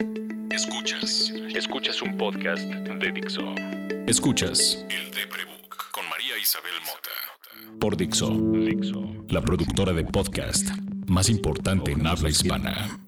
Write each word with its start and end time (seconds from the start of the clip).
Escuchas. 0.00 1.30
Escuchas 1.54 2.00
un 2.00 2.16
podcast 2.16 2.62
de 2.62 3.12
Dixo. 3.12 3.54
Escuchas 4.06 4.86
El 4.88 5.10
de 5.10 5.26
Prebook 5.26 5.90
con 5.92 6.08
María 6.08 6.38
Isabel 6.40 6.72
Mota. 6.86 7.78
Por 7.78 7.98
Dixo. 7.98 8.30
Dixo. 8.30 9.26
La 9.28 9.42
productora 9.42 9.92
de 9.92 10.04
podcast 10.04 10.70
más 11.06 11.28
importante 11.28 11.92
en 11.92 12.06
habla 12.06 12.30
hispana. 12.30 12.98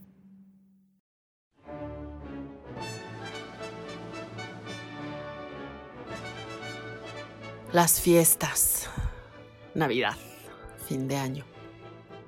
Las 7.72 8.03
fiestas. 8.03 8.90
Navidad. 9.74 10.17
Fin 10.87 11.09
de 11.09 11.17
año. 11.17 11.47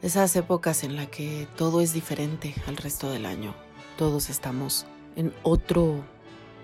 Esas 0.00 0.34
épocas 0.36 0.84
en 0.84 0.96
las 0.96 1.08
que 1.08 1.46
todo 1.56 1.82
es 1.82 1.92
diferente 1.92 2.54
al 2.66 2.78
resto 2.78 3.10
del 3.10 3.26
año. 3.26 3.54
Todos 3.96 4.30
estamos 4.30 4.86
en 5.16 5.32
otro 5.42 6.04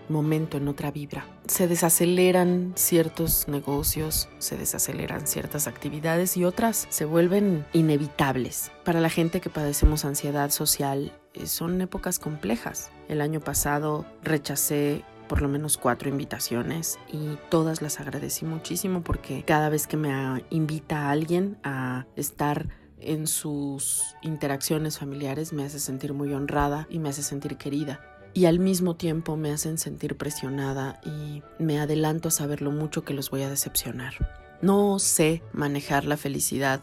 momento, 0.09 0.57
en 0.57 0.69
otra 0.69 0.91
vibra. 0.91 1.25
Se 1.47 1.69
desaceleran 1.69 2.73
ciertos 2.77 3.49
negocios, 3.49 4.29
se 4.39 4.57
desaceleran 4.57 5.27
ciertas 5.27 5.67
actividades 5.67 6.37
y 6.37 6.45
otras 6.45 6.87
se 6.91 7.05
vuelven 7.05 7.65
inevitables. 7.73 8.73
Para 8.85 9.01
la 9.01 9.09
gente 9.09 9.41
que 9.41 9.51
padecemos 9.51 10.05
ansiedad 10.05 10.51
social, 10.51 11.13
eh, 11.35 11.47
son 11.47 11.81
épocas 11.81 12.19
complejas. 12.19 12.91
El 13.09 13.21
año 13.21 13.41
pasado 13.41 14.05
rechacé 14.23 15.05
por 15.29 15.43
lo 15.43 15.49
menos 15.49 15.77
cuatro 15.77 16.09
invitaciones 16.09 16.99
y 17.13 17.39
todas 17.51 17.83
las 17.83 18.01
agradecí 18.01 18.45
muchísimo 18.45 19.03
porque 19.03 19.45
cada 19.45 19.69
vez 19.69 19.87
que 19.87 19.97
me 19.97 20.11
invita 20.51 21.03
a 21.03 21.11
alguien 21.13 21.57
a 21.63 22.07
estar 22.17 22.67
en 23.03 23.27
sus 23.27 24.03
interacciones 24.23 24.99
familiares 24.99 25.53
me 25.53 25.65
hace 25.65 25.79
sentir 25.79 26.15
muy 26.15 26.33
honrada 26.33 26.87
y 26.91 26.99
me 26.99 27.09
hace 27.09 27.23
sentir 27.23 27.57
querida. 27.57 28.01
Y 28.33 28.45
al 28.45 28.59
mismo 28.59 28.95
tiempo 28.97 29.37
me 29.37 29.51
hacen 29.51 29.79
sentir 29.79 30.17
presionada 30.17 31.01
y 31.05 31.43
me 31.59 31.81
adelanto 31.81 32.29
a 32.29 32.31
saber 32.31 32.63
lo 32.63 32.71
mucho 32.71 33.05
que 33.05 33.15
los 33.15 33.31
voy 33.31 33.43
a 33.43 33.51
decepcionar. 33.51 34.15
No 34.63 34.99
sé 34.99 35.43
manejar 35.53 36.05
la 36.05 36.17
felicidad 36.17 36.81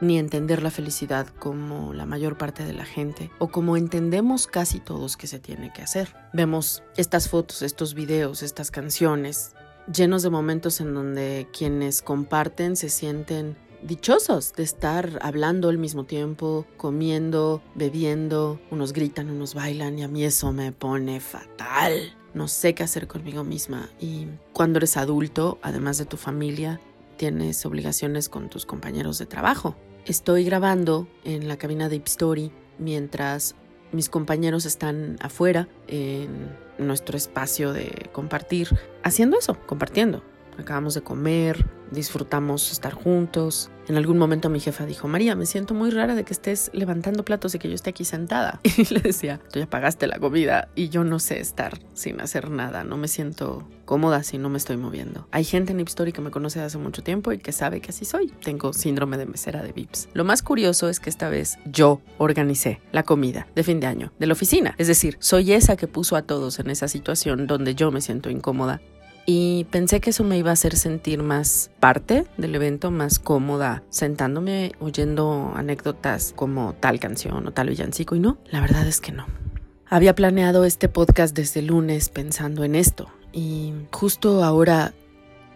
ni 0.00 0.18
entender 0.18 0.62
la 0.62 0.70
felicidad 0.70 1.26
como 1.26 1.92
la 1.92 2.06
mayor 2.06 2.38
parte 2.38 2.64
de 2.64 2.72
la 2.72 2.84
gente 2.84 3.32
o 3.38 3.48
como 3.48 3.76
entendemos 3.76 4.46
casi 4.46 4.78
todos 4.78 5.16
que 5.16 5.26
se 5.26 5.40
tiene 5.40 5.72
que 5.72 5.82
hacer. 5.82 6.14
Vemos 6.32 6.84
estas 6.96 7.28
fotos, 7.28 7.62
estos 7.62 7.94
videos, 7.94 8.42
estas 8.42 8.70
canciones 8.70 9.54
llenos 9.92 10.22
de 10.22 10.30
momentos 10.30 10.80
en 10.80 10.94
donde 10.94 11.48
quienes 11.56 12.02
comparten 12.02 12.76
se 12.76 12.88
sienten 12.88 13.56
dichosos 13.82 14.52
de 14.54 14.62
estar 14.62 15.18
hablando 15.22 15.68
al 15.68 15.78
mismo 15.78 16.04
tiempo, 16.04 16.66
comiendo, 16.76 17.62
bebiendo, 17.74 18.60
unos 18.70 18.92
gritan, 18.92 19.30
unos 19.30 19.54
bailan 19.54 19.98
y 19.98 20.02
a 20.02 20.08
mí 20.08 20.24
eso 20.24 20.52
me 20.52 20.72
pone 20.72 21.20
fatal. 21.20 22.16
No 22.34 22.48
sé 22.48 22.74
qué 22.74 22.82
hacer 22.82 23.06
conmigo 23.08 23.44
misma 23.44 23.88
y 24.00 24.26
cuando 24.52 24.78
eres 24.78 24.96
adulto, 24.96 25.58
además 25.62 25.98
de 25.98 26.04
tu 26.04 26.16
familia, 26.16 26.80
tienes 27.16 27.64
obligaciones 27.66 28.28
con 28.28 28.48
tus 28.48 28.66
compañeros 28.66 29.18
de 29.18 29.26
trabajo. 29.26 29.76
Estoy 30.06 30.44
grabando 30.44 31.08
en 31.24 31.48
la 31.48 31.56
cabina 31.56 31.88
de 31.88 31.96
Ipstory 31.96 32.52
mientras 32.78 33.54
mis 33.92 34.08
compañeros 34.08 34.66
están 34.66 35.16
afuera 35.20 35.68
en 35.86 36.56
nuestro 36.78 37.16
espacio 37.16 37.72
de 37.72 38.08
compartir, 38.12 38.68
haciendo 39.02 39.38
eso, 39.38 39.56
compartiendo. 39.66 40.22
Acabamos 40.58 40.94
de 40.94 41.02
comer, 41.02 41.64
disfrutamos 41.90 42.70
estar 42.72 42.92
juntos. 42.92 43.70
En 43.86 43.96
algún 43.96 44.18
momento 44.18 44.50
mi 44.50 44.60
jefa 44.60 44.84
dijo, 44.84 45.08
María, 45.08 45.34
me 45.34 45.46
siento 45.46 45.72
muy 45.72 45.90
rara 45.90 46.14
de 46.14 46.24
que 46.24 46.32
estés 46.32 46.70
levantando 46.74 47.24
platos 47.24 47.54
y 47.54 47.58
que 47.58 47.68
yo 47.68 47.74
esté 47.74 47.90
aquí 47.90 48.04
sentada. 48.04 48.60
Y 48.78 48.94
le 48.94 49.00
decía, 49.00 49.40
tú 49.52 49.58
ya 49.58 49.68
pagaste 49.68 50.06
la 50.06 50.18
comida 50.18 50.68
y 50.74 50.88
yo 50.88 51.02
no 51.02 51.18
sé 51.18 51.40
estar 51.40 51.78
sin 51.94 52.20
hacer 52.20 52.50
nada, 52.50 52.84
no 52.84 52.96
me 52.96 53.08
siento 53.08 53.66
cómoda 53.84 54.22
si 54.22 54.38
no 54.38 54.50
me 54.50 54.58
estoy 54.58 54.76
moviendo. 54.76 55.26
Hay 55.32 55.44
gente 55.44 55.72
en 55.72 55.80
Ipstory 55.80 56.12
que 56.12 56.20
me 56.20 56.30
conoce 56.30 56.60
hace 56.60 56.78
mucho 56.78 57.02
tiempo 57.02 57.32
y 57.32 57.38
que 57.38 57.52
sabe 57.52 57.80
que 57.80 57.90
así 57.90 58.04
soy. 58.04 58.28
Tengo 58.42 58.72
síndrome 58.72 59.16
de 59.16 59.26
mesera 59.26 59.62
de 59.62 59.72
Vips. 59.72 60.08
Lo 60.12 60.24
más 60.24 60.42
curioso 60.42 60.88
es 60.88 61.00
que 61.00 61.10
esta 61.10 61.28
vez 61.28 61.58
yo 61.64 62.00
organicé 62.18 62.80
la 62.92 63.02
comida 63.02 63.48
de 63.54 63.64
fin 63.64 63.80
de 63.80 63.86
año 63.86 64.12
de 64.18 64.26
la 64.26 64.34
oficina. 64.34 64.74
Es 64.78 64.86
decir, 64.86 65.16
soy 65.20 65.52
esa 65.52 65.76
que 65.76 65.88
puso 65.88 66.16
a 66.16 66.22
todos 66.22 66.58
en 66.58 66.70
esa 66.70 66.88
situación 66.88 67.46
donde 67.46 67.74
yo 67.74 67.90
me 67.90 68.00
siento 68.00 68.30
incómoda 68.30 68.80
y 69.30 69.64
pensé 69.64 70.00
que 70.00 70.08
eso 70.08 70.24
me 70.24 70.38
iba 70.38 70.48
a 70.48 70.54
hacer 70.54 70.74
sentir 70.74 71.22
más 71.22 71.70
parte 71.80 72.24
del 72.38 72.54
evento, 72.54 72.90
más 72.90 73.18
cómoda, 73.18 73.82
sentándome 73.90 74.72
oyendo 74.80 75.52
anécdotas 75.54 76.32
como 76.34 76.72
tal 76.80 76.98
canción 76.98 77.46
o 77.46 77.50
tal 77.50 77.68
villancico 77.68 78.16
y 78.16 78.20
no, 78.20 78.38
la 78.46 78.62
verdad 78.62 78.88
es 78.88 79.02
que 79.02 79.12
no. 79.12 79.26
Había 79.84 80.14
planeado 80.14 80.64
este 80.64 80.88
podcast 80.88 81.36
desde 81.36 81.60
lunes 81.60 82.08
pensando 82.08 82.64
en 82.64 82.74
esto 82.74 83.10
y 83.30 83.74
justo 83.92 84.42
ahora 84.44 84.94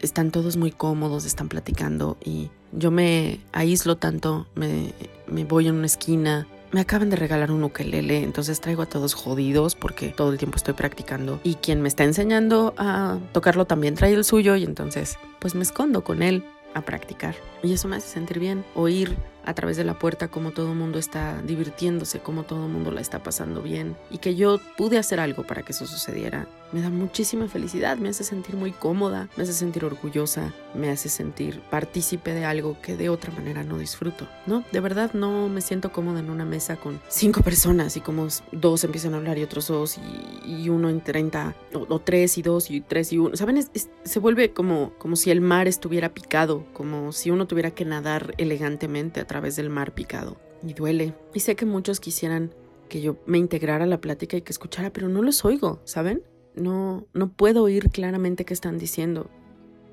están 0.01 0.33
todos 0.33 0.59
muy 0.59 0.71
cómodos, 0.71 1.25
están 1.25 1.49
platicando 1.49 2.19
y 2.23 2.51
yo 2.73 2.91
me 2.91 3.41
aíslo 3.53 3.97
tanto, 3.97 4.49
me, 4.55 4.93
me 5.27 5.45
voy 5.45 5.69
en 5.69 5.77
una 5.77 5.87
esquina, 5.87 6.47
me 6.73 6.81
acaban 6.81 7.11
de 7.11 7.17
regalar 7.17 7.53
un 7.53 7.63
ukelele, 7.63 8.23
entonces 8.23 8.61
traigo 8.61 8.83
a 8.83 8.87
todos 8.87 9.15
jodidos 9.15 9.75
porque 9.75 10.09
todo 10.09 10.33
el 10.33 10.39
tiempo 10.39 10.57
estoy 10.57 10.75
practicando. 10.75 11.41
Y 11.45 11.57
quien 11.57 11.83
me 11.83 11.89
está 11.89 12.05
enseñando 12.05 12.75
a 12.79 13.19
tocarlo 13.33 13.67
también 13.67 13.95
trae 13.95 14.15
el 14.15 14.25
suyo 14.25 14.57
y 14.57 14.65
entonces 14.65 15.19
pues 15.39 15.55
me 15.55 15.63
escondo 15.63 16.03
con 16.03 16.23
él 16.23 16.45
a 16.75 16.81
practicar. 16.81 17.35
Y 17.63 17.75
eso 17.75 17.89
me 17.89 17.97
hace 17.97 18.09
sentir 18.09 18.39
bien, 18.39 18.65
oír 18.75 19.17
a 19.45 19.55
través 19.55 19.77
de 19.77 19.85
la 19.85 19.99
puerta 19.99 20.29
cómo 20.29 20.53
todo 20.53 20.73
el 20.73 20.79
mundo 20.79 20.99
está 20.99 21.41
divirtiéndose, 21.43 22.21
cómo 22.21 22.45
todo 22.45 22.67
el 22.67 22.73
mundo 22.73 22.91
la 22.91 23.01
está 23.01 23.23
pasando 23.23 23.63
bien 23.63 23.97
y 24.11 24.19
que 24.19 24.35
yo 24.35 24.61
pude 24.77 24.99
hacer 24.99 25.21
algo 25.21 25.45
para 25.45 25.63
que 25.63 25.73
eso 25.73 25.87
sucediera 25.87 26.47
me 26.73 26.81
da 26.81 26.91
muchísima 26.91 27.49
felicidad, 27.49 27.99
me 27.99 28.09
hace 28.09 28.25
sentir 28.25 28.57
muy 28.57 28.73
cómoda, 28.73 29.29
me 29.37 29.43
hace 29.43 29.53
sentir 29.53 29.85
orgullosa, 29.85 30.53
me 30.75 30.91
hace 30.91 31.09
sentir 31.09 31.61
partícipe 31.71 32.33
de 32.33 32.45
algo 32.45 32.77
que 32.81 32.97
de 32.97 33.11
otra 33.11 33.33
manera 33.33 33.63
no 33.63 33.79
disfruto. 33.79 34.27
No, 34.47 34.65
de 34.73 34.81
verdad 34.81 35.13
no 35.13 35.49
me 35.49 35.61
siento 35.61 35.93
cómoda 35.93 36.21
en 36.21 36.31
una 36.31 36.45
mesa 36.45 36.77
con 36.77 37.01
cinco 37.09 37.43
personas 37.43 37.97
y 37.97 38.01
como 38.01 38.27
dos 38.53 38.85
empiezan 38.85 39.15
a 39.15 39.19
hablar 39.19 39.39
y 39.39 39.43
otros 39.43 39.69
dos 39.69 39.99
y, 39.99 40.69
uno 40.69 40.89
en 40.89 41.01
treinta, 41.03 41.55
o, 41.75 41.99
tres 41.99 42.39
y 42.39 42.43
dos 42.43 42.71
y 42.71 42.81
tres 42.81 43.13
y 43.13 43.19
uno. 43.19 43.37
¿Saben? 43.37 43.63
se 44.05 44.19
vuelve 44.19 44.53
como, 44.53 44.93
como 44.99 45.17
si 45.17 45.31
el 45.31 45.41
mar 45.41 45.69
estuviera 45.69 46.15
picado, 46.15 46.65
como 46.73 47.13
si 47.13 47.31
uno 47.31 47.47
tuviera 47.47 47.71
que 47.71 47.85
nadar 47.85 48.35
elegantemente 48.39 49.21
a 49.21 49.27
través 49.33 49.57
del 49.57 49.71
mar 49.71 49.95
picado. 49.95 50.37
Y 50.63 50.75
duele. 50.75 51.15
Y 51.33 51.41
sé 51.41 51.57
que 51.57 51.65
muchos 51.65 52.01
quisieran 52.01 52.53
que 52.91 53.01
yo 53.01 53.17
me 53.25 53.39
integrara 53.39 53.85
a 53.85 53.87
la 53.87 53.99
plática 53.99 54.37
y 54.37 54.43
que 54.43 54.53
escuchara, 54.53 54.93
pero 54.93 55.09
no 55.09 55.23
los 55.23 55.47
oigo, 55.47 55.81
¿saben? 55.85 56.23
No, 56.55 57.07
no 57.15 57.33
puedo 57.33 57.63
oír 57.63 57.89
claramente 57.89 58.45
qué 58.45 58.53
están 58.53 58.77
diciendo. 58.77 59.31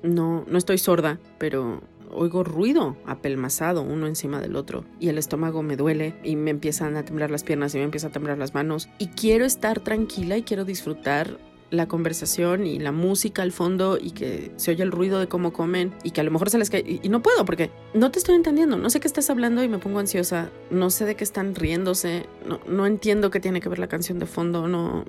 No, 0.02 0.44
no 0.46 0.58
estoy 0.58 0.76
sorda, 0.76 1.18
pero 1.38 1.80
oigo 2.10 2.44
ruido 2.44 2.98
apelmazado 3.06 3.80
uno 3.80 4.06
encima 4.06 4.42
del 4.42 4.56
otro 4.56 4.84
y 4.98 5.08
el 5.08 5.16
estómago 5.16 5.62
me 5.62 5.76
duele 5.76 6.16
y 6.24 6.34
me 6.34 6.50
empiezan 6.50 6.96
a 6.96 7.04
temblar 7.04 7.30
las 7.30 7.44
piernas 7.44 7.72
y 7.74 7.78
me 7.78 7.84
empiezan 7.84 8.10
a 8.10 8.12
temblar 8.12 8.36
las 8.36 8.52
manos 8.52 8.88
y 8.98 9.06
quiero 9.06 9.44
estar 9.44 9.78
tranquila 9.78 10.36
y 10.36 10.42
quiero 10.42 10.64
disfrutar 10.64 11.38
la 11.70 11.86
conversación 11.86 12.66
y 12.66 12.78
la 12.78 12.92
música 12.92 13.42
al 13.42 13.52
fondo 13.52 13.96
y 14.00 14.10
que 14.10 14.52
se 14.56 14.72
oye 14.72 14.82
el 14.82 14.90
ruido 14.90 15.20
de 15.20 15.28
cómo 15.28 15.52
comen 15.52 15.94
y 16.02 16.10
que 16.10 16.20
a 16.20 16.24
lo 16.24 16.30
mejor 16.30 16.50
se 16.50 16.58
les 16.58 16.68
cae 16.68 17.00
y, 17.02 17.08
no 17.08 17.22
puedo 17.22 17.44
porque 17.44 17.70
no 17.94 18.10
te 18.10 18.18
estoy 18.18 18.34
entendiendo, 18.34 18.76
no 18.76 18.90
sé 18.90 19.00
qué 19.00 19.06
estás 19.06 19.30
hablando 19.30 19.62
y 19.62 19.68
me 19.68 19.78
pongo 19.78 20.00
ansiosa, 20.00 20.50
no 20.70 20.90
sé 20.90 21.04
de 21.04 21.14
qué 21.14 21.24
están 21.24 21.54
riéndose, 21.54 22.26
no, 22.46 22.60
no 22.66 22.86
entiendo 22.86 23.30
qué 23.30 23.40
tiene 23.40 23.60
que 23.60 23.68
ver 23.68 23.78
la 23.78 23.88
canción 23.88 24.18
de 24.18 24.26
fondo, 24.26 24.66
no... 24.68 25.04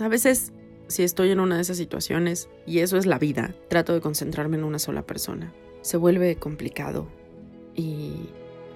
A 0.00 0.08
veces 0.08 0.52
si 0.88 1.02
estoy 1.02 1.30
en 1.30 1.40
una 1.40 1.56
de 1.56 1.62
esas 1.62 1.76
situaciones, 1.76 2.48
y 2.66 2.78
eso 2.80 2.96
es 2.96 3.06
la 3.06 3.18
vida, 3.18 3.54
trato 3.68 3.92
de 3.92 4.00
concentrarme 4.00 4.56
en 4.56 4.64
una 4.64 4.78
sola 4.78 5.02
persona. 5.02 5.52
Se 5.82 5.96
vuelve 5.96 6.36
complicado 6.36 7.08
y 7.74 8.28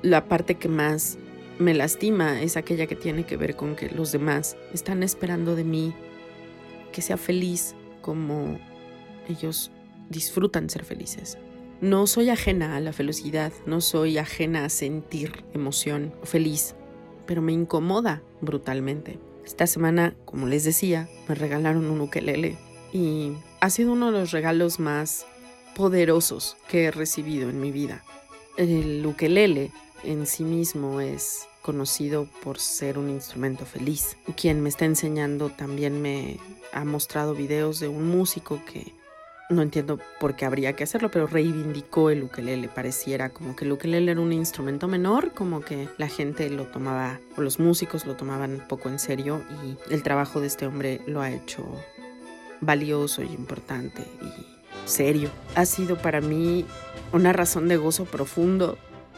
la 0.02 0.28
parte 0.28 0.56
que 0.56 0.68
más 0.68 1.18
me 1.58 1.74
lastima 1.74 2.40
es 2.42 2.56
aquella 2.56 2.86
que 2.86 2.96
tiene 2.96 3.24
que 3.24 3.36
ver 3.36 3.56
con 3.56 3.76
que 3.76 3.90
los 3.90 4.12
demás 4.12 4.56
están 4.72 5.02
esperando 5.02 5.54
de 5.54 5.64
mí 5.64 5.94
que 6.92 7.02
sea 7.02 7.16
feliz 7.16 7.74
como 8.02 8.58
ellos 9.28 9.70
disfrutan 10.08 10.68
ser 10.68 10.84
felices. 10.84 11.38
No 11.80 12.06
soy 12.06 12.28
ajena 12.28 12.76
a 12.76 12.80
la 12.80 12.92
felicidad, 12.92 13.52
no 13.64 13.80
soy 13.80 14.18
ajena 14.18 14.64
a 14.64 14.68
sentir 14.68 15.44
emoción 15.54 16.12
feliz, 16.24 16.74
pero 17.26 17.40
me 17.40 17.52
incomoda 17.52 18.22
brutalmente. 18.40 19.18
Esta 19.46 19.66
semana, 19.66 20.14
como 20.26 20.46
les 20.46 20.64
decía, 20.64 21.08
me 21.28 21.34
regalaron 21.34 21.86
un 21.86 22.02
ukelele 22.02 22.58
y 22.92 23.32
ha 23.60 23.70
sido 23.70 23.92
uno 23.92 24.12
de 24.12 24.18
los 24.18 24.30
regalos 24.30 24.78
más 24.78 25.26
poderosos 25.74 26.56
que 26.68 26.84
he 26.84 26.90
recibido 26.90 27.48
en 27.48 27.60
mi 27.60 27.72
vida. 27.72 28.04
El 28.56 29.04
ukelele 29.06 29.70
en 30.04 30.26
sí 30.26 30.44
mismo 30.44 31.00
es 31.00 31.46
conocido 31.70 32.26
por 32.42 32.58
ser 32.58 32.98
un 32.98 33.10
instrumento 33.10 33.64
feliz. 33.64 34.16
Quien 34.36 34.60
me 34.60 34.68
está 34.68 34.86
enseñando 34.86 35.50
también 35.50 36.02
me 36.02 36.38
ha 36.72 36.84
mostrado 36.84 37.32
videos 37.32 37.78
de 37.78 37.86
un 37.86 38.08
músico 38.08 38.60
que 38.64 38.92
no 39.50 39.62
entiendo 39.62 40.00
por 40.18 40.34
qué 40.34 40.46
habría 40.46 40.72
que 40.72 40.82
hacerlo, 40.82 41.12
pero 41.12 41.28
reivindicó 41.28 42.10
el 42.10 42.24
ukelele. 42.24 42.66
Pareciera 42.66 43.30
como 43.30 43.54
que 43.54 43.66
el 43.66 43.70
ukelele 43.70 44.10
era 44.10 44.20
un 44.20 44.32
instrumento 44.32 44.88
menor, 44.88 45.32
como 45.32 45.60
que 45.60 45.88
la 45.96 46.08
gente 46.08 46.50
lo 46.50 46.64
tomaba, 46.64 47.20
o 47.36 47.40
los 47.40 47.60
músicos 47.60 48.04
lo 48.04 48.16
tomaban 48.16 48.64
poco 48.68 48.88
en 48.88 48.98
serio, 48.98 49.40
y 49.64 49.94
el 49.94 50.02
trabajo 50.02 50.40
de 50.40 50.48
este 50.48 50.66
hombre 50.66 51.00
lo 51.06 51.20
ha 51.20 51.30
hecho 51.30 51.64
valioso 52.60 53.22
y 53.22 53.26
importante 53.26 54.02
y 54.22 54.88
serio. 54.88 55.30
Ha 55.54 55.66
sido 55.66 55.96
para 55.98 56.20
mí 56.20 56.66
una 57.12 57.32
razón 57.32 57.68
de 57.68 57.76
gozo 57.76 58.06
profundo 58.06 58.76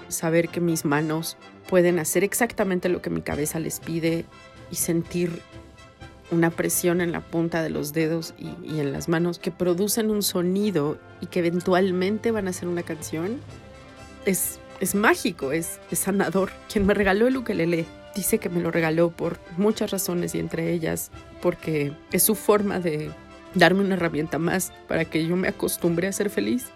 saber 0.08 0.50
que 0.50 0.60
mis 0.60 0.84
manos 0.84 1.38
pueden 1.72 1.98
hacer 1.98 2.22
exactamente 2.22 2.90
lo 2.90 3.00
que 3.00 3.08
mi 3.08 3.22
cabeza 3.22 3.58
les 3.58 3.80
pide 3.80 4.26
y 4.70 4.76
sentir 4.76 5.40
una 6.30 6.50
presión 6.50 7.00
en 7.00 7.12
la 7.12 7.22
punta 7.22 7.62
de 7.62 7.70
los 7.70 7.94
dedos 7.94 8.34
y, 8.38 8.78
en 8.78 8.92
las 8.92 9.08
manos 9.08 9.38
que 9.38 9.50
producen 9.50 10.10
un 10.10 10.22
sonido 10.22 10.98
y 11.22 11.28
que 11.28 11.38
eventualmente 11.38 12.30
van 12.30 12.46
a 12.46 12.52
ser 12.52 12.69
una 12.69 12.82
canción, 12.82 13.38
es, 14.26 14.60
es 14.80 14.94
mágico, 14.94 15.52
es, 15.52 15.80
es 15.90 16.00
sanador. 16.00 16.50
Quien 16.70 16.84
me 16.84 16.92
regaló 16.92 17.26
el 17.26 17.38
ukelele 17.38 17.86
dice 18.14 18.36
que 18.36 18.50
me 18.50 18.60
lo 18.60 18.70
regaló 18.70 19.10
por 19.10 19.38
muchas 19.56 19.92
razones 19.92 20.34
y 20.34 20.40
entre 20.40 20.75
ellas 20.75 21.10
porque 21.40 21.94
es 22.12 22.22
su 22.22 22.34
forma 22.34 22.80
de 22.80 23.10
darme 23.54 23.80
una 23.80 23.94
herramienta 23.94 24.38
más 24.38 24.75
para 24.88 25.06
que 25.06 25.26
yo 25.26 25.36
me 25.36 25.48
acostumbre 25.48 26.06
a 26.06 26.12
ser 26.12 26.28
feliz. 26.28 26.66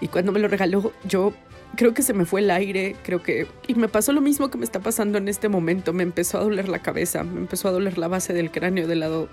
Y 0.00 0.08
cuando 0.08 0.32
me 0.32 0.40
lo 0.40 0.48
regaló, 0.48 0.90
yo 1.04 1.34
creo 1.76 1.94
que 1.94 2.02
se 2.02 2.14
me 2.14 2.24
fue 2.24 2.40
el 2.40 2.50
aire, 2.50 2.96
creo 3.04 3.22
que... 3.22 3.46
Y 3.66 3.74
me 3.74 3.88
pasó 3.88 4.12
lo 4.12 4.20
mismo 4.20 4.50
que 4.50 4.58
me 4.58 4.64
está 4.64 4.80
pasando 4.80 5.18
en 5.18 5.28
este 5.28 5.48
momento, 5.48 5.92
me 5.92 6.02
empezó 6.02 6.38
a 6.38 6.42
doler 6.42 6.68
la 6.68 6.80
cabeza, 6.80 7.24
me 7.24 7.40
empezó 7.40 7.68
a 7.68 7.72
doler 7.72 7.98
la 7.98 8.08
base 8.08 8.32
del 8.32 8.50
cráneo 8.50 8.86
del 8.86 9.00
lado 9.00 9.28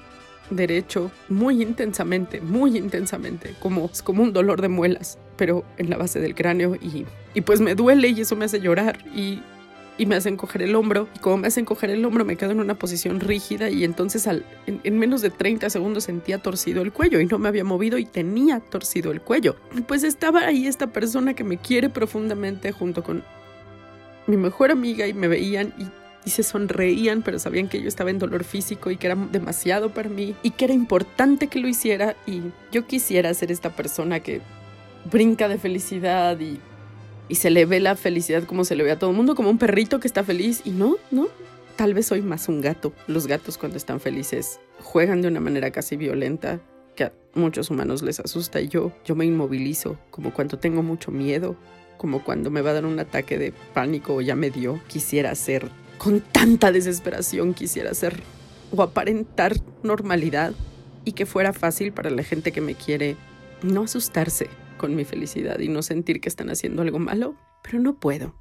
derecho 0.49 1.11
muy 1.29 1.61
intensamente, 1.61 2.41
muy 2.41 2.77
intensamente, 2.77 3.55
como, 3.59 3.89
como 4.03 4.23
un 4.23 4.33
dolor 4.33 4.61
de 4.61 4.69
muelas, 4.69 5.17
pero 5.37 5.65
en 5.77 5.89
la 5.89 5.97
base 5.97 6.19
del 6.19 6.35
cráneo 6.35 6.75
y, 6.75 7.05
y 7.33 7.41
pues 7.41 7.61
me 7.61 7.75
duele 7.75 8.09
y 8.09 8.21
eso 8.21 8.35
me 8.35 8.45
hace 8.45 8.59
llorar 8.59 8.99
y 9.15 9.41
y 9.97 10.05
me 10.05 10.15
hacen 10.15 10.37
coger 10.37 10.61
el 10.61 10.75
hombro. 10.75 11.07
Y 11.15 11.19
como 11.19 11.37
me 11.37 11.47
hacen 11.47 11.65
coger 11.65 11.89
el 11.89 12.03
hombro, 12.05 12.25
me 12.25 12.35
quedo 12.35 12.51
en 12.51 12.59
una 12.59 12.75
posición 12.75 13.19
rígida 13.19 13.69
y 13.69 13.83
entonces 13.83 14.27
al, 14.27 14.45
en, 14.67 14.97
menos 14.97 15.21
de 15.21 15.29
30 15.29 15.69
segundos 15.69 16.05
sentía 16.05 16.39
torcido 16.39 16.81
el 16.81 16.91
cuello 16.91 17.19
y 17.19 17.25
no 17.25 17.39
me 17.39 17.47
había 17.47 17.63
movido 17.63 17.97
y 17.97 18.05
tenía 18.05 18.59
torcido 18.59 19.11
el 19.11 19.21
cuello. 19.21 19.55
Pues 19.87 20.03
estaba 20.03 20.41
ahí 20.41 20.67
esta 20.67 20.87
persona 20.87 21.33
que 21.33 21.43
me 21.43 21.57
quiere 21.57 21.89
profundamente 21.89 22.71
junto 22.71 23.03
con 23.03 23.23
mi 24.27 24.37
mejor 24.37 24.71
amiga 24.71 25.07
y 25.07 25.13
me 25.13 25.27
veían 25.27 25.73
y 25.77 25.85
y 26.25 26.31
se 26.31 26.43
sonreían, 26.43 27.21
pero 27.21 27.39
sabían 27.39 27.69
que 27.69 27.81
yo 27.81 27.87
estaba 27.87 28.09
en 28.09 28.19
dolor 28.19 28.43
físico 28.43 28.91
y 28.91 28.97
que 28.97 29.07
era 29.07 29.15
demasiado 29.15 29.93
para 29.93 30.09
mí 30.09 30.35
y 30.41 30.51
que 30.51 30.65
era 30.65 30.73
importante 30.73 31.47
que 31.47 31.59
lo 31.59 31.67
hiciera 31.67 32.15
y 32.25 32.41
yo 32.71 32.87
quisiera 32.87 33.33
ser 33.33 33.51
esta 33.51 33.69
persona 33.69 34.19
que 34.19 34.41
brinca 35.09 35.47
de 35.47 35.59
felicidad 35.59 36.39
y 36.39 36.59
y 37.27 37.35
se 37.35 37.49
le 37.49 37.65
ve 37.65 37.79
la 37.79 37.95
felicidad 37.95 38.43
como 38.43 38.65
se 38.65 38.75
le 38.75 38.83
ve 38.83 38.91
a 38.91 38.99
todo 38.99 39.09
el 39.09 39.15
mundo, 39.15 39.35
como 39.35 39.49
un 39.49 39.57
perrito 39.57 39.99
que 39.99 40.07
está 40.07 40.23
feliz 40.23 40.61
y 40.65 40.71
no, 40.71 40.97
no, 41.11 41.27
tal 41.75 41.93
vez 41.93 42.07
soy 42.07 42.21
más 42.21 42.47
un 42.47 42.61
gato. 42.61 42.93
Los 43.07 43.27
gatos 43.27 43.57
cuando 43.57 43.77
están 43.77 43.99
felices 43.99 44.59
juegan 44.81 45.21
de 45.21 45.27
una 45.27 45.39
manera 45.39 45.71
casi 45.71 45.95
violenta 45.95 46.59
que 46.95 47.05
a 47.05 47.13
muchos 47.33 47.69
humanos 47.69 48.01
les 48.01 48.19
asusta 48.19 48.61
y 48.61 48.67
yo, 48.67 48.91
yo 49.03 49.15
me 49.15 49.25
inmovilizo, 49.25 49.97
como 50.11 50.33
cuando 50.33 50.59
tengo 50.59 50.83
mucho 50.83 51.11
miedo, 51.11 51.55
como 51.97 52.23
cuando 52.23 52.51
me 52.51 52.61
va 52.61 52.71
a 52.71 52.75
dar 52.75 52.85
un 52.85 52.99
ataque 52.99 53.37
de 53.37 53.53
pánico 53.73 54.15
o 54.15 54.21
ya 54.21 54.35
me 54.35 54.49
dio, 54.49 54.79
quisiera 54.87 55.33
ser 55.35 55.69
con 55.97 56.21
tanta 56.21 56.71
desesperación, 56.71 57.53
quisiera 57.53 57.93
ser 57.93 58.21
o 58.71 58.81
aparentar 58.81 59.55
normalidad 59.83 60.53
y 61.03 61.13
que 61.13 61.25
fuera 61.25 61.53
fácil 61.53 61.91
para 61.91 62.09
la 62.09 62.23
gente 62.23 62.51
que 62.51 62.61
me 62.61 62.75
quiere 62.75 63.15
no 63.61 63.83
asustarse 63.83 64.49
con 64.85 64.95
mi 64.95 65.03
felicidad 65.03 65.57
y 65.61 65.67
no 65.67 65.81
sentir 65.81 66.21
que 66.21 66.29
están 66.29 66.51
haciendo 66.51 66.83
algo 66.83 66.99
malo, 66.99 67.33
pero 67.63 67.79
no 67.79 67.95
puedo. 67.95 68.35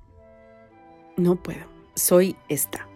No 1.16 1.42
puedo. 1.42 1.64
Soy 1.94 2.36
esta. 2.50 2.86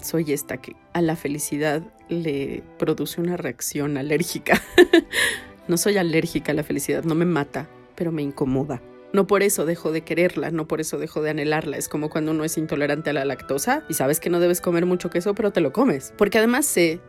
Soy 0.00 0.32
esta 0.32 0.58
que 0.58 0.76
a 0.92 1.02
la 1.02 1.16
felicidad 1.16 1.82
le 2.08 2.62
produce 2.78 3.20
una 3.20 3.36
reacción 3.36 3.96
alérgica. 3.96 4.62
no 5.68 5.78
soy 5.78 5.96
alérgica 5.96 6.52
a 6.52 6.54
la 6.54 6.62
felicidad, 6.62 7.02
no 7.02 7.16
me 7.16 7.24
mata, 7.24 7.68
pero 7.96 8.12
me 8.12 8.22
incomoda. 8.22 8.80
No 9.12 9.26
por 9.26 9.42
eso 9.42 9.66
dejo 9.66 9.90
de 9.90 10.02
quererla, 10.02 10.52
no 10.52 10.68
por 10.68 10.80
eso 10.80 10.96
dejo 10.96 11.22
de 11.22 11.30
anhelarla. 11.30 11.78
Es 11.78 11.88
como 11.88 12.08
cuando 12.08 12.30
uno 12.30 12.44
es 12.44 12.56
intolerante 12.56 13.10
a 13.10 13.14
la 13.14 13.24
lactosa 13.24 13.84
y 13.88 13.94
sabes 13.94 14.20
que 14.20 14.30
no 14.30 14.38
debes 14.38 14.60
comer 14.60 14.86
mucho 14.86 15.10
queso, 15.10 15.34
pero 15.34 15.50
te 15.50 15.60
lo 15.60 15.72
comes. 15.72 16.14
Porque 16.16 16.38
además 16.38 16.66
sé 16.66 17.00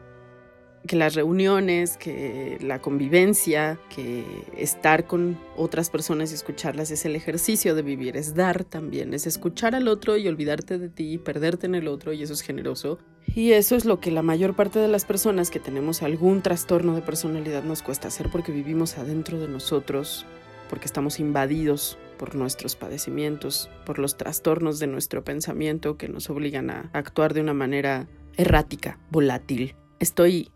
que 0.88 0.96
las 0.96 1.16
reuniones, 1.16 1.98
que 1.98 2.58
la 2.62 2.80
convivencia, 2.80 3.80
que 3.90 4.26
estar 4.58 5.08
con 5.08 5.40
otras 5.56 5.90
personas 5.90 6.32
y 6.32 6.36
escucharlas 6.36 6.92
es 6.92 7.06
el 7.06 7.16
ejercicio 7.16 7.74
de 7.76 7.82
vivir, 7.82 8.18
es 8.18 8.36
dar 8.36 8.64
también, 8.64 9.14
es 9.14 9.26
escuchar 9.26 9.76
al 9.76 9.88
otro 9.88 10.18
y 10.18 10.28
olvidarte 10.28 10.78
de 10.78 10.90
ti, 10.90 11.18
perderte 11.18 11.68
en 11.68 11.76
el 11.76 11.88
otro 11.88 12.12
y 12.14 12.24
eso 12.24 12.34
es 12.34 12.42
generoso. 12.42 13.00
Y 13.34 13.54
eso 13.54 13.76
es 13.76 13.86
lo 13.86 14.00
que 14.00 14.12
la 14.12 14.22
mayor 14.22 14.56
parte 14.56 14.80
de 14.80 14.88
las 14.88 15.06
personas 15.06 15.50
que 15.50 15.60
tenemos 15.60 16.04
algún 16.04 16.42
trastorno 16.42 16.96
de 16.96 17.02
personalidad 17.02 17.64
nos 17.64 17.82
cuesta 17.82 18.10
hacer 18.10 18.30
porque 18.30 18.52
vivimos 18.52 18.98
adentro 18.98 19.40
de 19.40 19.48
nosotros, 19.48 20.26
porque 20.70 20.86
estamos 20.86 21.20
invadidos 21.20 21.98
por 22.18 22.36
nuestros 22.36 22.76
padecimientos, 22.76 23.70
por 23.86 24.00
los 24.00 24.18
trastornos 24.18 24.80
de 24.80 24.88
nuestro 24.88 25.24
pensamiento 25.24 25.98
que 25.98 26.10
nos 26.10 26.30
obligan 26.30 26.70
a 26.70 26.90
actuar 26.94 27.34
de 27.34 27.42
una 27.42 27.54
manera 27.54 28.08
errática, 28.36 29.00
volátil. 29.10 29.76
Estoy 30.00 30.52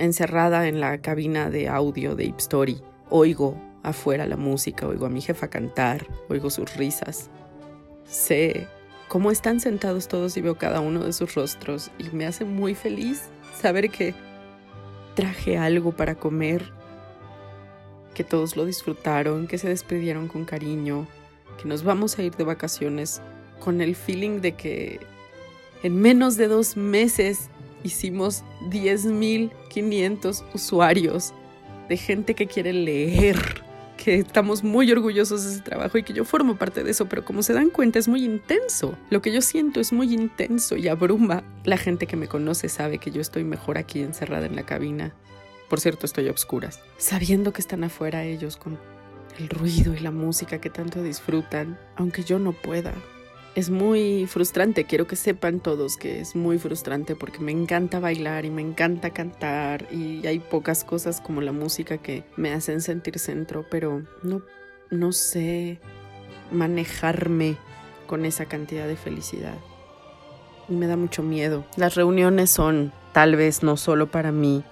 encerrada 0.00 0.66
en 0.66 0.80
la 0.80 0.98
cabina 0.98 1.50
de 1.50 1.68
audio 1.68 2.16
de 2.16 2.24
Ipstory. 2.24 2.82
Oigo 3.10 3.60
afuera 3.82 4.26
la 4.26 4.36
música, 4.36 4.86
oigo 4.86 5.06
a 5.06 5.10
mi 5.10 5.20
jefa 5.20 5.48
cantar, 5.48 6.06
oigo 6.28 6.50
sus 6.50 6.74
risas. 6.76 7.30
Sé 8.04 8.66
cómo 9.08 9.30
están 9.30 9.60
sentados 9.60 10.08
todos 10.08 10.36
y 10.36 10.40
veo 10.40 10.56
cada 10.56 10.80
uno 10.80 11.04
de 11.04 11.12
sus 11.12 11.34
rostros 11.34 11.90
y 11.98 12.04
me 12.16 12.26
hace 12.26 12.44
muy 12.44 12.74
feliz 12.74 13.28
saber 13.60 13.90
que 13.90 14.14
traje 15.14 15.58
algo 15.58 15.92
para 15.92 16.14
comer, 16.14 16.72
que 18.14 18.24
todos 18.24 18.56
lo 18.56 18.64
disfrutaron, 18.64 19.46
que 19.46 19.58
se 19.58 19.68
despidieron 19.68 20.28
con 20.28 20.44
cariño, 20.44 21.06
que 21.60 21.68
nos 21.68 21.84
vamos 21.84 22.18
a 22.18 22.22
ir 22.22 22.34
de 22.36 22.44
vacaciones 22.44 23.20
con 23.58 23.80
el 23.82 23.94
feeling 23.94 24.40
de 24.40 24.52
que 24.52 25.00
en 25.82 26.00
menos 26.00 26.36
de 26.36 26.48
dos 26.48 26.76
meses 26.76 27.50
hicimos 27.84 28.44
10.500 28.70 30.44
usuarios 30.54 31.34
de 31.88 31.96
gente 31.96 32.34
que 32.34 32.46
quiere 32.46 32.72
leer, 32.72 33.64
que 33.96 34.14
estamos 34.14 34.62
muy 34.62 34.90
orgullosos 34.90 35.44
de 35.44 35.52
ese 35.52 35.62
trabajo 35.62 35.98
y 35.98 36.02
que 36.02 36.12
yo 36.12 36.24
formo 36.24 36.56
parte 36.56 36.84
de 36.84 36.90
eso, 36.90 37.06
pero 37.06 37.24
como 37.24 37.42
se 37.42 37.52
dan 37.52 37.70
cuenta 37.70 37.98
es 37.98 38.08
muy 38.08 38.24
intenso. 38.24 38.96
Lo 39.10 39.20
que 39.20 39.32
yo 39.32 39.42
siento 39.42 39.80
es 39.80 39.92
muy 39.92 40.14
intenso 40.14 40.76
y 40.76 40.88
abruma. 40.88 41.42
La 41.64 41.76
gente 41.76 42.06
que 42.06 42.16
me 42.16 42.28
conoce 42.28 42.68
sabe 42.68 42.98
que 42.98 43.10
yo 43.10 43.20
estoy 43.20 43.44
mejor 43.44 43.76
aquí 43.76 44.00
encerrada 44.00 44.46
en 44.46 44.56
la 44.56 44.64
cabina. 44.64 45.14
Por 45.68 45.80
cierto, 45.80 46.06
estoy 46.06 46.28
a 46.28 46.30
obscuras. 46.30 46.80
Sabiendo 46.96 47.52
que 47.52 47.60
están 47.60 47.84
afuera 47.84 48.24
ellos 48.24 48.56
con 48.56 48.78
el 49.38 49.48
ruido 49.48 49.94
y 49.94 50.00
la 50.00 50.10
música 50.10 50.60
que 50.60 50.70
tanto 50.70 51.02
disfrutan, 51.02 51.78
aunque 51.96 52.24
yo 52.24 52.38
no 52.38 52.52
pueda 52.52 52.94
es 53.60 53.68
muy 53.68 54.26
frustrante, 54.26 54.84
quiero 54.84 55.06
que 55.06 55.16
sepan 55.16 55.60
todos 55.60 55.98
que 55.98 56.20
es 56.20 56.34
muy 56.34 56.58
frustrante 56.58 57.14
porque 57.14 57.40
me 57.40 57.52
encanta 57.52 58.00
bailar 58.00 58.46
y 58.46 58.50
me 58.50 58.62
encanta 58.62 59.10
cantar 59.10 59.86
y 59.92 60.26
hay 60.26 60.38
pocas 60.38 60.82
cosas 60.82 61.20
como 61.20 61.42
la 61.42 61.52
música 61.52 61.98
que 61.98 62.24
me 62.36 62.52
hacen 62.52 62.80
sentir 62.80 63.18
centro, 63.18 63.66
pero 63.70 64.02
no, 64.22 64.40
no 64.90 65.12
sé 65.12 65.78
manejarme 66.50 67.56
con 68.06 68.24
esa 68.24 68.46
cantidad 68.46 68.88
de 68.88 68.96
felicidad. 68.96 69.58
Y 70.68 70.74
me 70.74 70.86
da 70.86 70.96
mucho 70.96 71.22
miedo. 71.22 71.66
Las 71.76 71.96
reuniones 71.96 72.50
son 72.50 72.92
tal 73.12 73.36
vez 73.36 73.62
no 73.62 73.76
solo 73.76 74.10
para 74.10 74.32
mí 74.32 74.64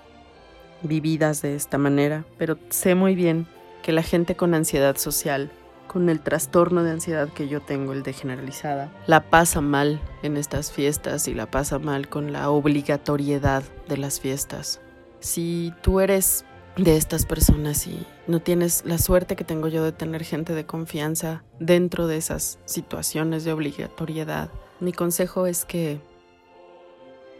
vividas 0.82 1.42
de 1.42 1.56
esta 1.56 1.76
manera, 1.76 2.24
pero 2.38 2.56
sé 2.70 2.94
muy 2.94 3.14
bien 3.14 3.46
que 3.82 3.92
la 3.92 4.02
gente 4.02 4.34
con 4.34 4.54
ansiedad 4.54 4.96
social 4.96 5.50
con 5.88 6.08
el 6.08 6.20
trastorno 6.20 6.84
de 6.84 6.92
ansiedad 6.92 7.28
que 7.30 7.48
yo 7.48 7.60
tengo, 7.60 7.92
el 7.92 8.04
de 8.04 8.12
generalizada, 8.12 8.92
la 9.06 9.28
pasa 9.28 9.60
mal 9.60 10.00
en 10.22 10.36
estas 10.36 10.70
fiestas 10.70 11.26
y 11.26 11.34
la 11.34 11.50
pasa 11.50 11.80
mal 11.80 12.08
con 12.08 12.32
la 12.32 12.50
obligatoriedad 12.50 13.64
de 13.88 13.96
las 13.96 14.20
fiestas. 14.20 14.80
Si 15.18 15.72
tú 15.82 15.98
eres 15.98 16.44
de 16.76 16.96
estas 16.96 17.26
personas 17.26 17.88
y 17.88 18.06
no 18.28 18.40
tienes 18.40 18.84
la 18.84 18.98
suerte 18.98 19.34
que 19.34 19.42
tengo 19.42 19.66
yo 19.66 19.82
de 19.82 19.90
tener 19.90 20.22
gente 20.22 20.54
de 20.54 20.64
confianza 20.64 21.42
dentro 21.58 22.06
de 22.06 22.18
esas 22.18 22.60
situaciones 22.66 23.42
de 23.42 23.52
obligatoriedad, 23.52 24.50
mi 24.78 24.92
consejo 24.92 25.46
es 25.46 25.64
que 25.64 26.00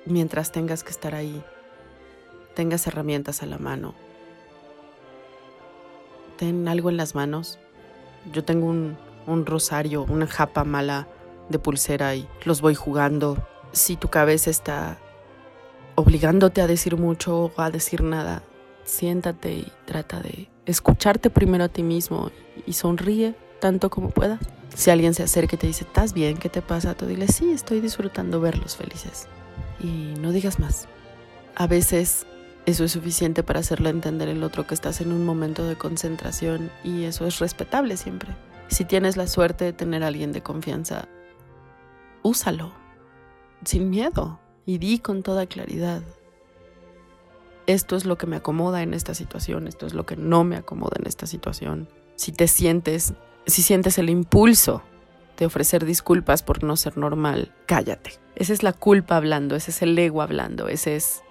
mientras 0.07 0.50
tengas 0.50 0.83
que 0.83 0.90
estar 0.90 1.14
ahí, 1.14 1.45
tengas 2.57 2.87
herramientas 2.88 3.43
a 3.43 3.47
la 3.47 3.59
mano. 3.59 3.95
Ten 6.37 6.67
algo 6.67 6.88
en 6.88 6.97
las 6.97 7.14
manos 7.14 7.59
yo 8.32 8.44
tengo 8.44 8.66
un, 8.66 8.97
rosario, 9.47 10.04
una 10.08 10.26
japa 10.26 10.64
mala 10.64 11.06
de 11.49 11.58
pulsera 11.58 12.14
y 12.14 12.28
los 12.44 12.61
voy 12.61 12.75
jugando. 12.75 13.37
Si 13.73 13.97
tu 13.97 14.08
cabeza 14.08 14.50
está 14.50 14.99
obligándote 15.94 16.62
a 16.62 16.66
decir 16.66 16.97
mucho 16.97 17.52
o 17.56 17.61
a 17.61 17.70
decir 17.70 18.02
nada, 18.02 18.42
siéntate 18.85 19.52
y 19.52 19.73
trata 19.85 20.20
de 20.20 20.49
escucharte 20.64 21.28
primero 21.28 21.64
a 21.64 21.68
ti 21.68 21.82
mismo 21.82 22.30
y 22.66 22.73
sonríe 22.73 23.35
tanto 23.61 23.90
como 23.90 24.11
puedas. 24.11 24.40
Si 24.75 24.90
alguien 24.90 25.12
se 25.14 25.25
acerca 25.25 25.56
y 25.56 25.58
te 25.58 25.66
dice, 25.66 25.85
¿estás 25.85 26.12
bien? 26.12 26.37
¿Qué 26.37 26.49
te 26.49 26.62
pasa? 26.62 26.94
Tú 26.94 27.06
dile, 27.06 27.28
sí, 27.28 27.50
estoy 27.50 27.80
disfrutando 27.80 28.40
verlos 28.40 28.76
felices. 28.76 29.26
Y 29.80 30.14
no 30.20 30.32
digas 30.32 30.58
más. 30.58 30.88
A 31.54 31.66
veces 31.66 32.26
eso 32.68 32.84
es 32.84 32.92
suficiente 32.92 33.42
para 33.42 33.60
hacerle 33.60 33.88
entender 33.88 34.28
al 34.28 34.42
otro 34.42 34.66
que 34.66 34.75
estás 34.75 35.00
en 35.00 35.10
un 35.10 35.25
momento 35.25 35.64
de 35.64 35.76
concentración 35.76 36.70
y 36.84 37.04
eso 37.04 37.26
es 37.26 37.38
respetable 37.38 37.96
siempre. 37.96 38.37
Si 38.68 38.84
tienes 38.84 39.16
la 39.16 39.26
suerte 39.26 39.64
de 39.64 39.72
tener 39.72 40.04
a 40.04 40.08
alguien 40.08 40.32
de 40.32 40.42
confianza, 40.42 41.08
úsalo, 42.22 42.72
sin 43.64 43.88
miedo, 43.88 44.38
y 44.66 44.76
di 44.76 44.98
con 44.98 45.22
toda 45.22 45.46
claridad. 45.46 46.02
Esto 47.66 47.96
es 47.96 48.04
lo 48.04 48.18
que 48.18 48.26
me 48.26 48.37
acomoda 48.37 48.82
en 48.82 48.92
esta 48.92 49.14
situación, 49.14 49.66
esto 49.66 49.87
es 49.87 49.94
lo 49.94 50.04
que 50.04 50.16
no 50.16 50.44
me 50.44 50.56
acomoda 50.56 50.96
en 51.00 51.06
esta 51.06 51.26
situación. 51.26 51.88
Si 52.16 52.32
te 52.32 52.48
sientes, 52.48 53.14
si 53.46 53.62
sientes 53.62 53.96
el 53.96 54.10
impulso 54.10 54.82
de 55.38 55.46
ofrecer 55.46 55.87
disculpas 55.87 56.42
por 56.42 56.64
no 56.64 56.76
ser 56.76 56.98
normal, 56.98 57.54
cállate. 57.64 58.20
Esa 58.34 58.52
es 58.52 58.62
la 58.62 58.75
culpa 58.75 59.16
hablando, 59.16 59.56
ese 59.56 59.70
es 59.70 59.80
el 59.80 59.98
ego 59.98 60.20
hablando, 60.20 60.68
ese 60.68 60.96
es 60.96 61.22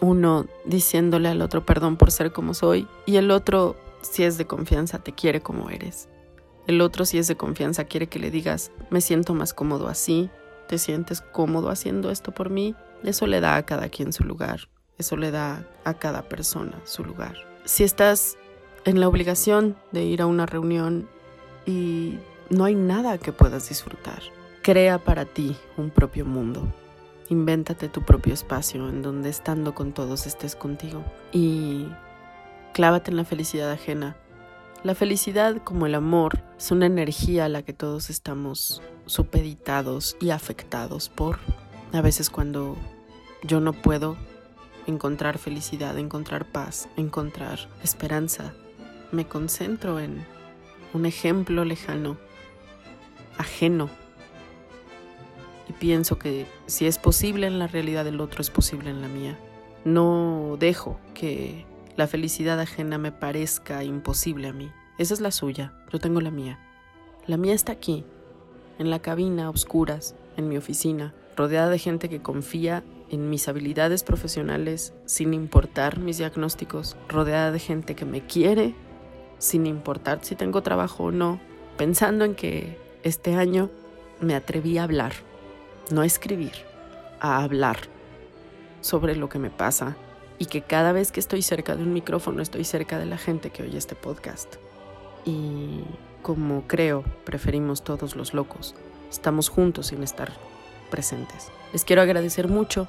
uno 0.00 0.46
diciéndole 0.64 1.28
al 1.28 1.42
otro 1.42 1.64
perdón 1.64 1.96
por 1.96 2.10
ser 2.10 2.32
como 2.32 2.54
soy 2.54 2.86
y 3.06 3.16
el 3.16 3.30
otro, 3.30 3.76
si 4.02 4.24
es 4.24 4.38
de 4.38 4.46
confianza, 4.46 4.98
te 4.98 5.12
quiere 5.12 5.40
como 5.40 5.70
eres. 5.70 6.08
El 6.66 6.80
otro, 6.80 7.04
si 7.04 7.18
es 7.18 7.28
de 7.28 7.36
confianza, 7.36 7.84
quiere 7.84 8.08
que 8.08 8.18
le 8.18 8.30
digas, 8.30 8.72
me 8.90 9.00
siento 9.00 9.34
más 9.34 9.54
cómodo 9.54 9.88
así, 9.88 10.30
te 10.68 10.78
sientes 10.78 11.20
cómodo 11.20 11.70
haciendo 11.70 12.10
esto 12.10 12.32
por 12.32 12.50
mí. 12.50 12.74
Eso 13.04 13.26
le 13.26 13.40
da 13.40 13.56
a 13.56 13.64
cada 13.64 13.88
quien 13.88 14.12
su 14.12 14.24
lugar, 14.24 14.68
eso 14.98 15.16
le 15.16 15.30
da 15.30 15.64
a 15.84 15.94
cada 15.94 16.22
persona 16.28 16.80
su 16.84 17.04
lugar. 17.04 17.36
Si 17.64 17.84
estás 17.84 18.36
en 18.84 19.00
la 19.00 19.08
obligación 19.08 19.76
de 19.92 20.04
ir 20.04 20.22
a 20.22 20.26
una 20.26 20.46
reunión 20.46 21.08
y 21.66 22.18
no 22.50 22.64
hay 22.64 22.74
nada 22.74 23.18
que 23.18 23.32
puedas 23.32 23.68
disfrutar, 23.68 24.22
crea 24.62 24.98
para 24.98 25.24
ti 25.24 25.56
un 25.76 25.90
propio 25.90 26.24
mundo. 26.24 26.66
Invéntate 27.28 27.88
tu 27.88 28.02
propio 28.02 28.34
espacio 28.34 28.88
en 28.88 29.02
donde 29.02 29.30
estando 29.30 29.74
con 29.74 29.92
todos 29.92 30.26
estés 30.26 30.54
contigo 30.54 31.04
y 31.32 31.88
clávate 32.72 33.10
en 33.10 33.16
la 33.16 33.24
felicidad 33.24 33.70
ajena. 33.72 34.16
La 34.84 34.94
felicidad, 34.94 35.56
como 35.64 35.86
el 35.86 35.96
amor, 35.96 36.44
es 36.56 36.70
una 36.70 36.86
energía 36.86 37.46
a 37.46 37.48
la 37.48 37.62
que 37.62 37.72
todos 37.72 38.10
estamos 38.10 38.80
supeditados 39.06 40.16
y 40.20 40.30
afectados 40.30 41.08
por. 41.08 41.40
A 41.92 42.00
veces 42.00 42.30
cuando 42.30 42.76
yo 43.42 43.60
no 43.60 43.72
puedo 43.72 44.16
encontrar 44.86 45.38
felicidad, 45.38 45.98
encontrar 45.98 46.52
paz, 46.52 46.88
encontrar 46.96 47.58
esperanza, 47.82 48.52
me 49.10 49.26
concentro 49.26 49.98
en 49.98 50.24
un 50.94 51.06
ejemplo 51.06 51.64
lejano, 51.64 52.18
ajeno 53.36 53.90
pienso 55.78 56.18
que 56.18 56.46
si 56.66 56.86
es 56.86 56.98
posible 56.98 57.46
en 57.46 57.58
la 57.58 57.66
realidad 57.66 58.04
del 58.04 58.20
otro, 58.20 58.40
es 58.40 58.50
posible 58.50 58.90
en 58.90 59.00
la 59.00 59.08
mía. 59.08 59.38
No 59.84 60.56
dejo 60.58 60.98
que 61.14 61.64
la 61.96 62.06
felicidad 62.06 62.60
ajena 62.60 62.98
me 62.98 63.12
parezca 63.12 63.84
imposible 63.84 64.48
a 64.48 64.52
mí. 64.52 64.70
Esa 64.98 65.14
es 65.14 65.20
la 65.20 65.30
suya, 65.30 65.72
yo 65.92 65.98
tengo 65.98 66.20
la 66.20 66.30
mía. 66.30 66.58
La 67.26 67.36
mía 67.36 67.54
está 67.54 67.72
aquí, 67.72 68.04
en 68.78 68.90
la 68.90 69.00
cabina, 69.00 69.46
a 69.46 69.50
oscuras, 69.50 70.14
en 70.36 70.48
mi 70.48 70.56
oficina, 70.56 71.14
rodeada 71.36 71.70
de 71.70 71.78
gente 71.78 72.08
que 72.08 72.22
confía 72.22 72.82
en 73.10 73.30
mis 73.30 73.48
habilidades 73.48 74.02
profesionales 74.02 74.92
sin 75.04 75.34
importar 75.34 75.98
mis 75.98 76.18
diagnósticos, 76.18 76.96
rodeada 77.08 77.52
de 77.52 77.58
gente 77.58 77.94
que 77.94 78.04
me 78.04 78.26
quiere 78.26 78.74
sin 79.38 79.66
importar 79.66 80.20
si 80.22 80.34
tengo 80.34 80.62
trabajo 80.62 81.04
o 81.04 81.12
no, 81.12 81.40
pensando 81.76 82.24
en 82.24 82.34
que 82.34 82.78
este 83.02 83.34
año 83.34 83.70
me 84.20 84.34
atreví 84.34 84.78
a 84.78 84.84
hablar 84.84 85.12
no 85.90 86.00
a 86.00 86.06
escribir, 86.06 86.52
a 87.20 87.42
hablar 87.42 87.78
sobre 88.80 89.16
lo 89.16 89.28
que 89.28 89.38
me 89.38 89.50
pasa 89.50 89.96
y 90.38 90.46
que 90.46 90.62
cada 90.62 90.92
vez 90.92 91.12
que 91.12 91.20
estoy 91.20 91.42
cerca 91.42 91.76
de 91.76 91.82
un 91.82 91.92
micrófono 91.92 92.42
estoy 92.42 92.64
cerca 92.64 92.98
de 92.98 93.06
la 93.06 93.18
gente 93.18 93.50
que 93.50 93.62
oye 93.62 93.78
este 93.78 93.94
podcast. 93.94 94.56
Y 95.24 95.80
como 96.22 96.66
creo, 96.66 97.04
preferimos 97.24 97.82
todos 97.82 98.16
los 98.16 98.34
locos, 98.34 98.74
estamos 99.10 99.48
juntos 99.48 99.88
sin 99.88 100.02
estar 100.02 100.32
presentes. 100.90 101.50
Les 101.72 101.84
quiero 101.84 102.02
agradecer 102.02 102.48
mucho 102.48 102.88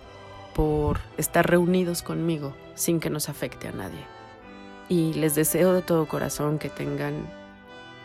por 0.53 0.99
estar 1.17 1.49
reunidos 1.49 2.01
conmigo 2.01 2.53
sin 2.75 2.99
que 2.99 3.09
nos 3.09 3.29
afecte 3.29 3.67
a 3.67 3.71
nadie. 3.71 3.99
Y 4.89 5.13
les 5.13 5.35
deseo 5.35 5.73
de 5.73 5.81
todo 5.81 6.07
corazón 6.07 6.59
que 6.59 6.69
tengan 6.69 7.13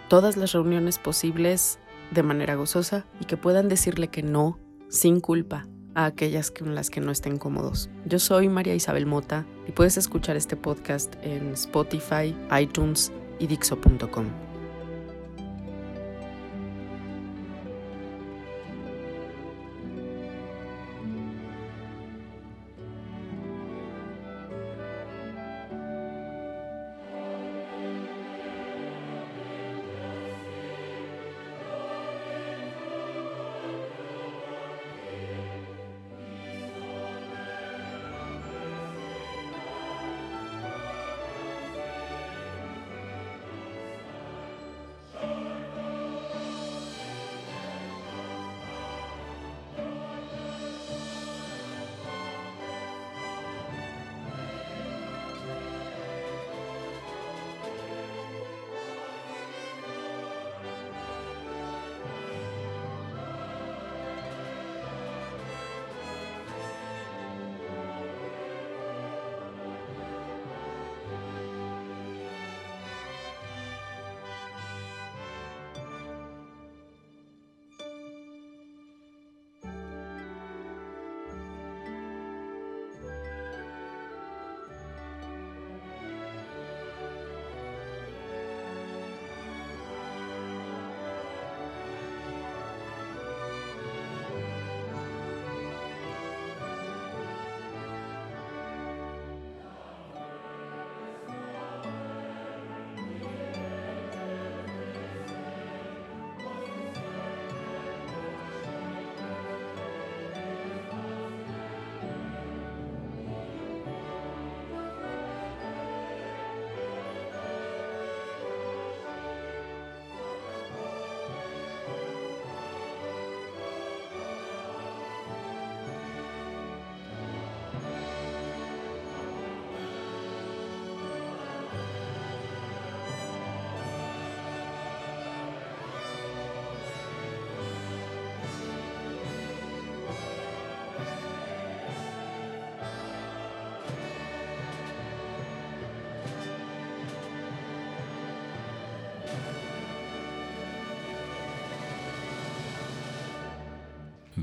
todas 0.09 0.37
las 0.37 0.53
reuniones 0.53 0.99
posibles 0.99 1.79
de 2.11 2.23
manera 2.23 2.55
gozosa 2.55 3.05
y 3.21 3.25
que 3.25 3.37
puedan 3.37 3.69
decirle 3.69 4.09
que 4.09 4.23
no 4.23 4.59
sin 4.93 5.21
culpa 5.21 5.67
a 5.95 6.05
aquellas 6.05 6.51
con 6.51 6.75
las 6.75 6.91
que 6.91 7.01
no 7.01 7.11
estén 7.11 7.39
cómodos. 7.39 7.89
Yo 8.05 8.19
soy 8.19 8.49
María 8.49 8.75
Isabel 8.75 9.07
Mota 9.07 9.47
y 9.67 9.73
puedes 9.73 9.97
escuchar 9.97 10.37
este 10.37 10.55
podcast 10.57 11.15
en 11.23 11.53
Spotify, 11.53 12.37
iTunes 12.61 13.11
y 13.39 13.47
Dixo.com. 13.47 14.52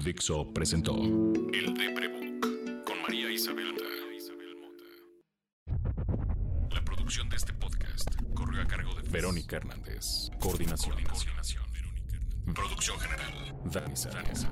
Dixo 0.04 0.46
presentó 0.54 0.96
El 0.96 1.74
Deprebook 1.74 2.84
con 2.86 3.02
María 3.02 3.30
Isabel 3.30 3.74
Mota. 3.74 3.84
La 6.74 6.84
producción 6.84 7.30
de 7.30 7.36
este 7.36 7.54
podcast 7.54 8.08
corre 8.34 8.62
a 8.62 8.66
cargo 8.66 8.96
de 8.96 9.10
Verónica 9.10 9.58
Hernández. 9.58 10.30
Coordinación. 10.40 10.96
Coordinación. 11.04 11.64
Producción 12.56 12.98
general. 13.00 13.56
Dani 13.66 13.96
Sánchez. 13.96 14.48